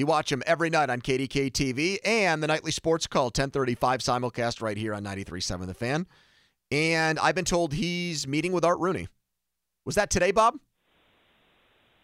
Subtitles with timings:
[0.00, 4.62] You watch him every night on KDKA TV and the nightly sports call 1035 simulcast
[4.62, 6.06] right here on 93.7 The Fan.
[6.72, 9.08] And I've been told he's meeting with Art Rooney.
[9.84, 10.54] Was that today, Bob?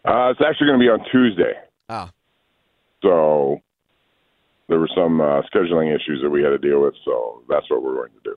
[0.05, 1.53] Uh, it's actually going to be on Tuesday.
[1.89, 2.11] Ah,
[3.01, 3.61] So
[4.69, 6.93] there were some uh, scheduling issues that we had to deal with.
[7.03, 8.35] So that's what we're going to do.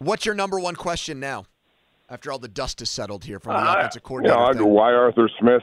[0.00, 1.44] what's your number one question now?
[2.10, 4.36] After all the dust is settled here from the Uh, offensive You coordinator.
[4.40, 4.66] know, I- thing.
[4.70, 5.62] why Arthur Smith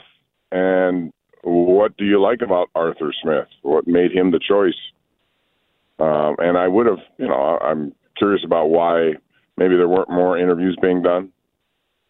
[0.54, 1.12] and
[1.44, 3.48] what do you like about Arthur Smith?
[3.62, 4.78] What made him the choice?
[6.00, 9.14] Um, and I would have, you know, I'm curious about why
[9.58, 11.32] maybe there weren't more interviews being done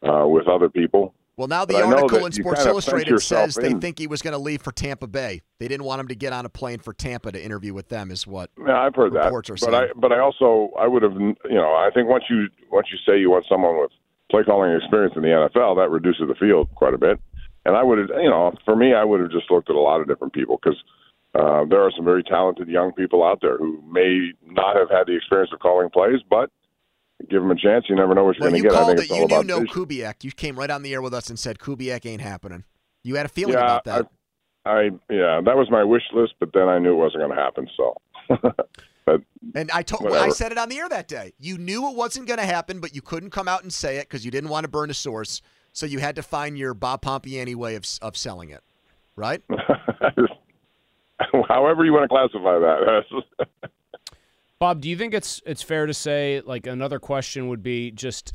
[0.08, 1.14] uh, with other people.
[1.38, 4.38] Well, now the But article in Sports Illustrated says they think he was going to
[4.38, 5.42] leave for Tampa Bay.
[5.60, 8.12] They didn't want him to get on a plane for Tampa to interview with them,
[8.12, 8.52] is what.
[8.60, 11.90] Yeah, I've heard that, but I but I also I would have you know I
[11.94, 13.92] think once you once you say you want someone with
[14.30, 17.20] play calling experience in the NFL, that reduces the field quite a bit.
[17.66, 19.80] And I would have you know for me I would have just looked at a
[19.80, 20.82] lot of different people because
[21.34, 25.08] uh, there are some very talented young people out there who may not have had
[25.08, 26.50] the experience of calling plays, but
[27.30, 27.86] give them a chance.
[27.88, 28.84] You never know what you're Well, going you to get.
[28.84, 29.04] I think it.
[29.04, 29.86] it's all You knew about no vision.
[29.86, 30.24] Kubiak.
[30.24, 32.66] You came right on the air with us and said Kubiak ain't happening.
[33.04, 34.08] You had a feeling yeah, about that.
[34.66, 37.36] I, I yeah that was my wish list, but then I knew it wasn't going
[37.36, 37.68] to happen.
[37.78, 37.96] So.
[39.06, 39.22] but
[39.56, 41.34] and I told I said it on the air that day.
[41.40, 44.10] You knew it wasn't going to happen, but you couldn't come out and say it
[44.10, 45.42] because you didn't want to burn a source.
[45.74, 48.62] So you had to find your Bob Pompeani way of of selling it,
[49.16, 49.42] right?
[51.48, 53.04] however you want to classify that.
[54.60, 58.34] Bob, do you think it's it's fair to say like another question would be just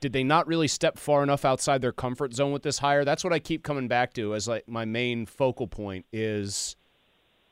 [0.00, 3.04] did they not really step far enough outside their comfort zone with this hire?
[3.04, 6.76] That's what I keep coming back to as like my main focal point is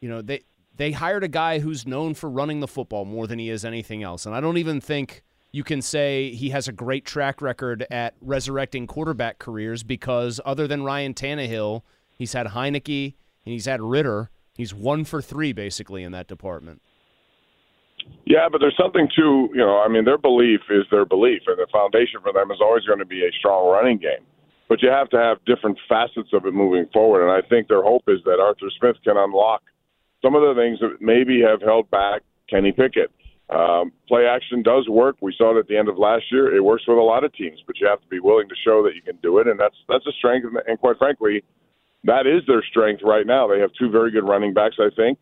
[0.00, 0.42] you know, they
[0.76, 4.03] they hired a guy who's known for running the football more than he is anything
[4.03, 4.26] else.
[4.26, 8.14] And I don't even think you can say he has a great track record at
[8.20, 11.82] resurrecting quarterback careers because other than Ryan Tannehill,
[12.12, 13.14] he's had Heinicke
[13.44, 14.31] and he's had Ridder.
[14.54, 16.82] He's one for three basically in that department.
[18.25, 19.81] Yeah, but there's something to you know.
[19.81, 23.00] I mean, their belief is their belief, and the foundation for them is always going
[23.00, 24.25] to be a strong running game.
[24.69, 27.82] But you have to have different facets of it moving forward, and I think their
[27.82, 29.62] hope is that Arthur Smith can unlock
[30.22, 33.10] some of the things that maybe have held back Kenny Pickett.
[33.50, 35.16] Um, play action does work.
[35.22, 36.54] We saw it at the end of last year.
[36.54, 38.82] It works with a lot of teams, but you have to be willing to show
[38.82, 40.47] that you can do it, and that's that's a strength.
[40.66, 41.42] And, quite frankly,
[42.04, 43.48] that is their strength right now.
[43.48, 45.19] They have two very good running backs, I think,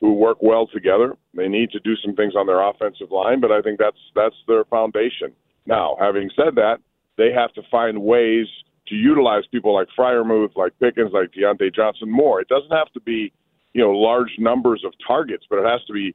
[0.00, 1.16] who work well together.
[1.34, 4.36] They need to do some things on their offensive line, but I think that's that's
[4.46, 5.32] their foundation.
[5.64, 6.80] Now, having said that,
[7.16, 8.46] they have to find ways
[8.88, 12.40] to utilize people like Freiermuth, like Pickens, like Diontae Johnson more.
[12.40, 13.32] It doesn't have to be,
[13.72, 16.14] you know, large numbers of targets, but it has to be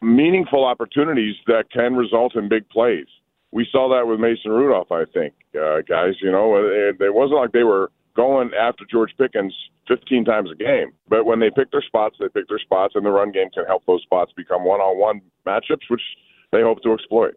[0.00, 3.06] meaningful opportunities that can result in big plays.
[3.52, 6.14] We saw that with Mason Rudolph, I think, uh, guys.
[6.22, 9.54] You know, it, it wasn't like they were going after George Pickens
[9.88, 13.04] 15 times a game, but when they pick their spots, they pick their spots, and
[13.04, 16.02] the run game can help those spots become one-on-one matchups, which
[16.52, 17.34] they hope to exploit.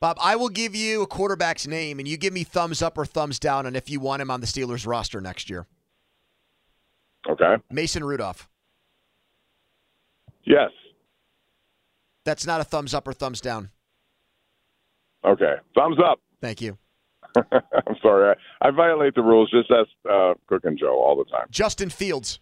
[0.00, 3.06] Bob, I will give you a quarterback's name, and you give me thumbs up or
[3.06, 5.66] thumbs down on if you want him on the Steelers roster next year.
[7.26, 7.56] Okay.
[7.70, 8.50] Mason Rudolph.
[10.44, 10.70] Yes.
[12.24, 13.70] That's not a thumbs up or thumbs down.
[15.24, 15.54] Okay.
[15.74, 16.20] Thumbs up.
[16.40, 16.78] Thank you.
[17.36, 18.34] I'm sorry.
[18.60, 21.46] I, I violate the rules just as uh, Cook and Joe all the time.
[21.50, 22.40] Justin Fields.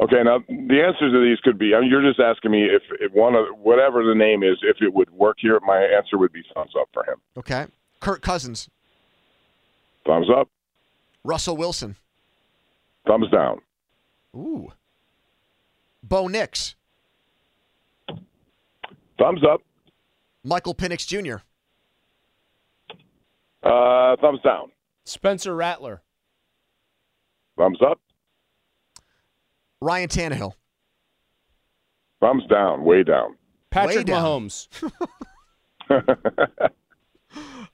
[0.00, 1.74] Okay, now the answers to these could be.
[1.74, 4.76] I mean, you're just asking me if, if one of whatever the name is, if
[4.80, 5.58] it would work here.
[5.66, 7.16] My answer would be thumbs up for him.
[7.36, 7.66] Okay.
[8.00, 8.68] Kirk Cousins.
[10.06, 10.48] Thumbs up.
[11.24, 11.96] Russell Wilson.
[13.06, 13.60] Thumbs down.
[14.36, 14.72] Ooh.
[16.02, 16.76] Bo Nix.
[19.18, 19.60] Thumbs up.
[20.44, 21.38] Michael Penix Jr.
[23.62, 24.70] Uh, thumbs down.
[25.04, 26.02] Spencer Rattler.
[27.56, 28.00] Thumbs up.
[29.80, 30.52] Ryan Tannehill.
[32.20, 33.36] Thumbs down, way down.
[33.70, 34.22] Patrick down.
[34.48, 34.68] Mahomes.
[35.88, 35.98] Who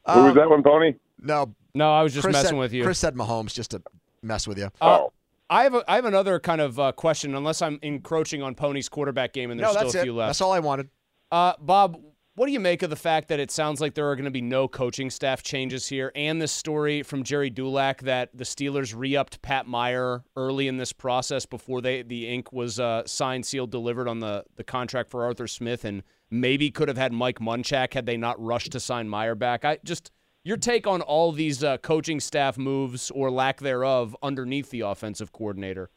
[0.07, 0.95] was that one, Pony?
[1.21, 2.85] No, No, I was just Chris messing said, with you.
[2.85, 3.83] Chris said Mahomes just to
[4.23, 4.67] mess with you.
[4.81, 5.13] Uh, oh.
[5.49, 8.89] I have a, I have another kind of uh, question, unless I'm encroaching on Pony's
[8.89, 10.03] quarterback game, and there's no, still that's a it.
[10.05, 10.29] few left.
[10.31, 10.89] That's all I wanted.
[11.31, 12.01] Uh, Bob,
[12.37, 14.31] what do you make of the fact that it sounds like there are going to
[14.31, 18.93] be no coaching staff changes here, and this story from Gerry Dulac that the Steelers
[18.97, 23.71] re-upped Pat Meyer early in this process before they the ink was uh, signed, sealed,
[23.71, 27.95] delivered on the the contract for Arthur Smith, and maybe could have had Mike Munchak
[27.95, 29.65] had they not rushed to sign Meyer back.
[29.65, 30.11] I just
[30.43, 35.31] your take on all these uh, coaching staff moves or lack thereof underneath the offensive
[35.31, 35.89] coordinator.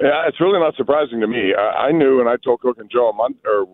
[0.00, 1.54] Yeah, it's really not surprising to me.
[1.58, 3.66] I, I knew, and I told Cook and Joe a month or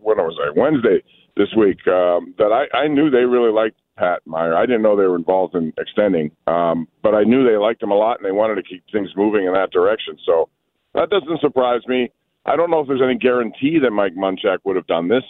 [0.00, 1.02] when I was I Wednesday
[1.36, 4.56] this week um, that I, I knew they really liked Pat Meyer.
[4.56, 7.90] I didn't know they were involved in extending, um, but I knew they liked him
[7.90, 10.18] a lot and they wanted to keep things moving in that direction.
[10.24, 10.48] So
[10.94, 12.10] that doesn't surprise me.
[12.46, 15.24] I don't know if there's any guarantee that Mike Munchak would have done this.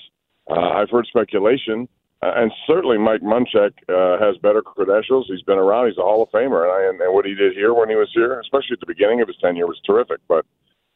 [0.50, 1.88] Uh, I've heard speculation,
[2.22, 5.26] uh, and certainly Mike Munchak uh, has better credentials.
[5.28, 5.88] He's been around.
[5.88, 7.96] He's a Hall of Famer, and, I, and, and what he did here when he
[7.96, 10.18] was here, especially at the beginning of his tenure, was terrific.
[10.26, 10.46] But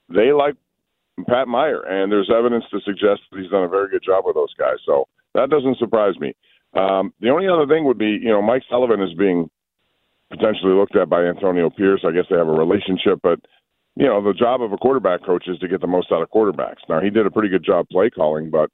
[0.09, 0.55] they like
[1.29, 4.35] Pat Meyer, and there's evidence to suggest that he's done a very good job with
[4.35, 4.77] those guys.
[4.87, 6.35] So that doesn't surprise me.
[6.75, 9.51] Um, the only other thing would be, you know, Mike Sullivan is being
[10.31, 12.03] potentially looked at by Antonio Pierce.
[12.07, 13.41] I guess they have a relationship, but
[13.95, 16.31] you know, the job of a quarterback coach is to get the most out of
[16.31, 16.81] quarterbacks.
[16.89, 18.71] Now he did a pretty good job play calling, but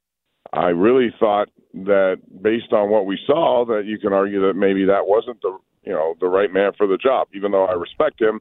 [0.52, 4.84] I really thought that based on what we saw, that you can argue that maybe
[4.87, 7.29] that wasn't the you know the right man for the job.
[7.34, 8.41] Even though I respect him,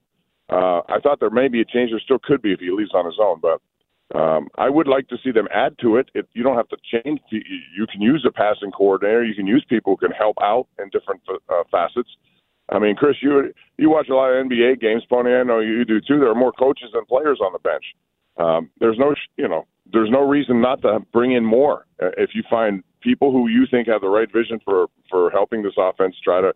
[0.50, 1.90] uh, I thought there may be a change.
[1.92, 3.60] There still could be if he leaves on his own, but
[4.16, 6.10] um, I would like to see them add to it.
[6.14, 6.28] it.
[6.34, 7.20] You don't have to change.
[7.30, 9.24] You can use a passing coordinator.
[9.24, 12.10] You can use people who can help out in different uh, facets.
[12.70, 15.34] I mean, Chris, you you watch a lot of NBA games, Pony.
[15.34, 16.20] I know you do too.
[16.20, 17.84] There are more coaches than players on the bench.
[18.38, 22.32] Um, there's no, you know, there's no reason not to bring in more uh, if
[22.34, 26.16] you find people who you think have the right vision for for helping this offense
[26.24, 26.54] try to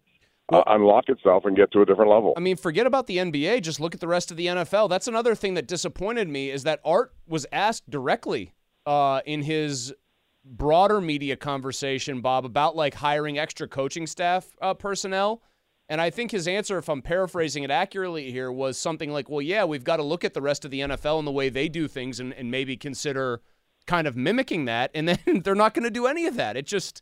[0.52, 2.34] uh, unlock itself and get to a different level.
[2.36, 3.62] I mean, forget about the NBA.
[3.62, 4.90] Just look at the rest of the NFL.
[4.90, 8.54] That's another thing that disappointed me is that Art was asked directly
[8.86, 9.94] uh, in his
[10.44, 15.42] broader media conversation, Bob, about like hiring extra coaching staff uh, personnel.
[15.88, 19.42] And I think his answer, if I'm paraphrasing it accurately here, was something like, well,
[19.42, 21.68] yeah, we've got to look at the rest of the NFL and the way they
[21.68, 23.42] do things and, and maybe consider
[23.88, 24.92] kind of mimicking that.
[24.94, 26.56] And then they're not going to do any of that.
[26.56, 27.02] It just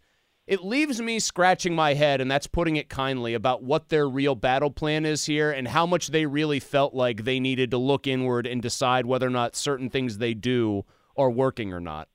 [0.50, 4.34] it leaves me scratching my head, and that's putting it kindly, about what their real
[4.36, 8.08] battle plan is here and how much they really felt like they needed to look
[8.08, 10.84] inward and decide whether or not certain things they do
[11.16, 12.08] are working or not.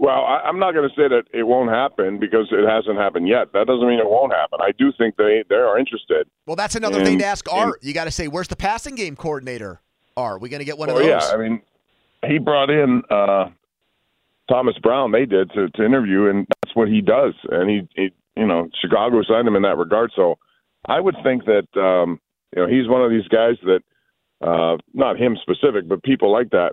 [0.00, 3.26] Well, I, I'm not going to say that it won't happen because it hasn't happened
[3.26, 3.52] yet.
[3.52, 4.60] That doesn't mean it won't happen.
[4.62, 6.28] I do think they they are interested.
[6.46, 7.82] Well, that's another And- thing to ask and- Art.
[7.82, 9.80] You got to say, where's the passing game coordinator?
[10.16, 11.06] Are we going to get one Oh of those?
[11.08, 11.62] yeah, I mean,
[12.26, 13.50] he brought in uh,
[14.48, 15.12] Thomas Brown.
[15.12, 17.34] They did to, to interview, and that's what he does.
[17.50, 20.12] And he, he, you know, Chicago signed him in that regard.
[20.14, 20.38] So
[20.86, 22.20] I would think that um,
[22.54, 23.80] you know he's one of these guys that
[24.46, 26.72] uh, not him specific, but people like that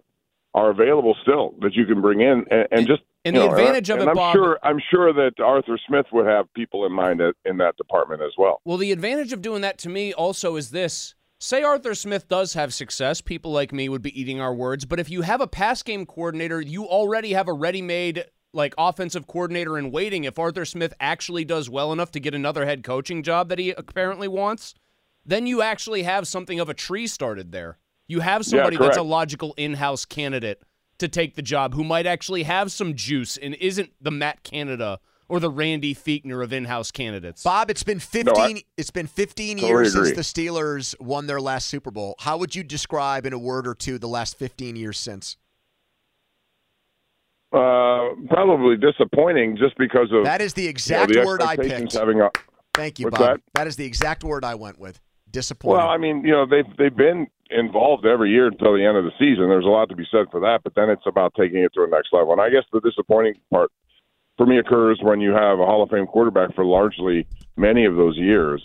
[0.54, 3.02] are available still that you can bring in and, and just.
[3.26, 6.06] And the know, advantage of and it, I'm Bob- sure I'm sure that Arthur Smith
[6.12, 8.62] would have people in mind in that department as well.
[8.66, 11.16] Well, the advantage of doing that to me also is this.
[11.40, 15.00] Say Arthur Smith does have success, people like me would be eating our words, but
[15.00, 19.78] if you have a pass game coordinator, you already have a ready-made like offensive coordinator
[19.78, 23.50] in waiting if Arthur Smith actually does well enough to get another head coaching job
[23.50, 24.74] that he apparently wants,
[25.26, 27.80] then you actually have something of a tree started there.
[28.08, 30.64] You have somebody that's a logical in-house candidate
[31.00, 35.00] to take the job who might actually have some juice and isn't the Matt Canada
[35.28, 37.44] or the Randy Fichtner of in-house candidates.
[37.44, 41.42] Bob, it's been 15 I- it's been 15 Totally years since the Steelers won their
[41.42, 42.16] last Super Bowl.
[42.20, 45.38] How would you describe in a word or two the last 15 years since?
[47.52, 51.56] Uh, probably disappointing just because of That is the you know, exact the word I
[51.56, 51.94] picked.
[51.94, 52.30] Having a,
[52.74, 53.20] Thank you, Bob.
[53.20, 53.42] that?
[53.54, 55.00] that is the exact word I went with.
[55.32, 55.78] Disappointing.
[55.78, 59.06] Well, I mean, you know, they've they've been involved every year until the end of
[59.06, 59.48] the season.
[59.50, 61.82] There's a lot to be said for that, but then it's about taking it to
[61.82, 62.32] the next level.
[62.34, 63.72] And I guess the disappointing part
[64.38, 67.96] for me occurs when you have a Hall of Fame quarterback for largely many of
[67.96, 68.62] those years,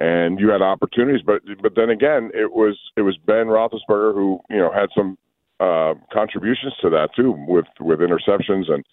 [0.00, 4.40] and you had opportunities, but but then again, it was it was Ben Roethlisberger who
[4.48, 5.18] you know had some
[5.58, 8.84] uh, contributions to that too, with with interceptions and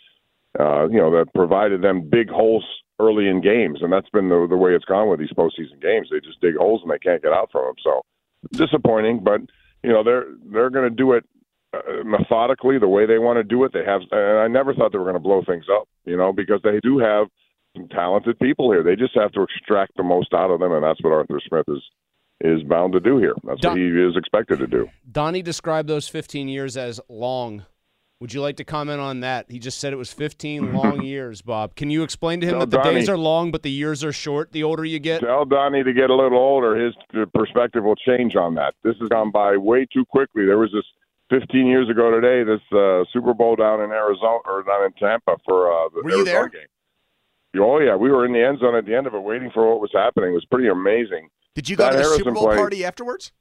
[0.60, 2.65] uh, you know that provided them big holes
[3.00, 6.10] early in games, and that's been the the way it's gone with these postseason games.
[6.12, 7.75] They just dig holes and they can't get out from them.
[7.84, 8.01] So
[8.51, 9.41] disappointing, but
[9.84, 11.25] you know they're they're going to do it
[11.74, 13.74] uh, methodically the way they want to do it.
[13.74, 16.31] They have, and I never thought they were going to blow things up, you know,
[16.31, 17.27] because they do have
[17.75, 18.83] some talented people here.
[18.83, 21.65] They just have to extract the most out of them, and that's what Arthur Smith
[21.67, 21.83] is
[22.39, 23.33] is bound to do here.
[23.43, 24.88] That's Don- what he is expected to do.
[25.12, 27.65] Donnie described those 15 years as long.
[28.19, 29.45] Would you like to comment on that?
[29.50, 31.75] He just said it was 15 long years, Bob.
[31.75, 34.13] Can you explain to him Tell that the days are long, but the years are
[34.13, 35.21] short the older you get?
[35.21, 36.75] Tell Donnie to get a little older.
[36.75, 36.93] His
[37.33, 38.75] perspective will change on that.
[38.83, 40.45] This has gone by way too quickly.
[40.45, 40.86] There was this
[41.29, 45.36] 15 years ago today, this uh, Super Bowl down in Arizona or down in Tampa
[45.46, 46.50] for uh, the Were you Arizona there?
[46.50, 46.67] game.
[47.60, 49.67] Oh yeah, we were in the end zone at the end of it, waiting for
[49.69, 50.31] what was happening.
[50.31, 51.29] It was pretty amazing.
[51.55, 52.57] Did you go Scott to the Harrison Super Bowl played.
[52.57, 53.31] party afterwards?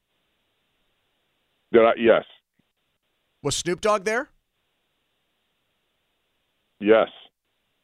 [1.73, 1.93] Did I?
[1.99, 2.25] Yes,
[3.43, 4.29] Was Snoop Dogg there?
[6.81, 7.09] yes.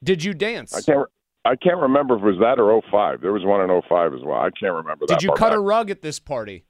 [0.03, 0.75] Did you dance?
[0.75, 0.99] I can't.
[0.99, 1.05] Re-
[1.45, 3.21] I can't remember if it was that or 05.
[3.21, 4.39] There was one in 05 as well.
[4.39, 5.19] I can't remember that.
[5.19, 5.57] Did you cut back.
[5.59, 6.65] a rug at this party?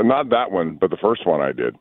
[0.00, 1.76] Not that one, but the first one I did.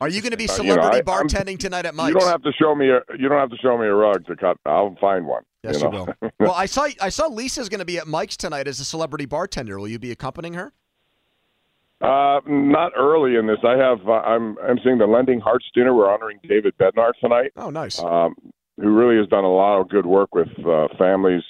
[0.00, 2.14] Are you going to be Uh, you know, celebrity I- I'm- bartending tonight at Mike's?
[2.14, 3.00] You don't have to show me a.
[3.18, 4.56] You don't have to show me a rug to cut.
[4.64, 5.42] I'll find one.
[5.64, 6.08] Yes, you you will.
[6.40, 9.26] well, I saw I saw Lisa's going to be at Mike's tonight as a celebrity
[9.26, 9.78] bartender.
[9.78, 10.72] Will you be accompanying her?
[12.00, 13.58] Uh, not early in this.
[13.64, 14.06] I have.
[14.08, 14.56] Uh, I'm.
[14.58, 15.92] I'm seeing the Lending Hearts dinner.
[15.92, 17.98] We're honoring David Bednar tonight, Oh, nice.
[17.98, 18.36] um,
[18.76, 21.42] who really has done a lot of good work with uh, families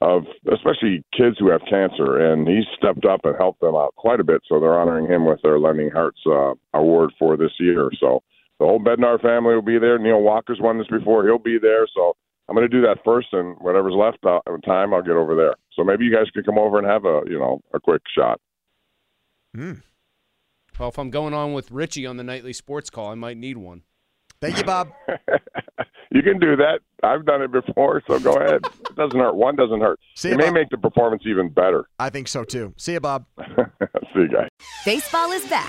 [0.00, 4.20] of, especially kids who have cancer, and he's stepped up and helped them out quite
[4.20, 4.42] a bit.
[4.48, 7.88] So they're honoring him with their Lending Hearts uh, award for this year.
[8.00, 8.22] So
[8.58, 9.98] the whole Bednar family will be there.
[9.98, 11.24] Neil Walker's won this before.
[11.24, 11.86] He'll be there.
[11.94, 12.16] So
[12.48, 15.34] I'm going to do that first, and whatever's left uh, of time, I'll get over
[15.34, 15.54] there.
[15.74, 18.40] So maybe you guys could come over and have a, you know, a quick shot.
[19.54, 19.74] Hmm.
[20.78, 23.56] Well, if I'm going on with Richie on the nightly sports call, I might need
[23.56, 23.82] one.
[24.44, 24.92] Thank you, Bob.
[26.10, 26.80] you can do that.
[27.02, 28.60] I've done it before, so go ahead.
[28.94, 29.34] It doesn't hurt.
[29.34, 29.98] One doesn't hurt.
[30.14, 30.54] See it you, may Bob.
[30.54, 31.88] make the performance even better.
[31.98, 32.74] I think so too.
[32.76, 33.24] See you, Bob.
[33.38, 34.48] See you guys.
[34.84, 35.68] Baseball is back,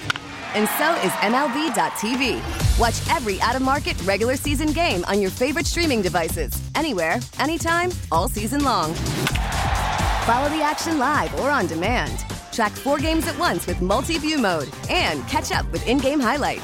[0.54, 2.80] and so is MLB.tv.
[2.80, 7.90] Watch every out of market regular season game on your favorite streaming devices, anywhere, anytime,
[8.12, 8.94] all season long.
[8.94, 12.20] Follow the action live or on demand.
[12.52, 16.20] Track four games at once with multi view mode and catch up with in game
[16.20, 16.64] highlights.